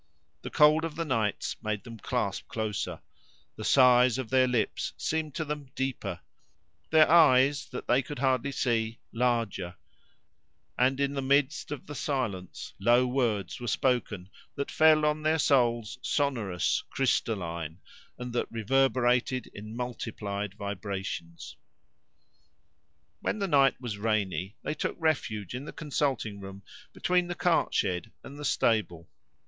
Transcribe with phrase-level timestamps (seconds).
[0.41, 3.01] The cold of the nights made them clasp closer;
[3.55, 6.21] the sighs of their lips seemed to them deeper;
[6.89, 9.75] their eyes that they could hardly see, larger;
[10.75, 15.37] and in the midst of the silence low words were spoken that fell on their
[15.37, 17.77] souls sonorous, crystalline,
[18.17, 21.57] and that reverberated in multiplied vibrations.
[23.19, 27.71] When the night was rainy, they took refuge in the consulting room between the cart
[27.75, 29.07] shed and the stable.